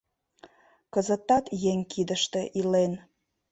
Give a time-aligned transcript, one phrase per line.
[0.93, 2.93] Кызытат еҥ кидыште илен.